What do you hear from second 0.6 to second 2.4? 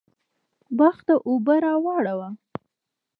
باغ ته اوبه راواړوه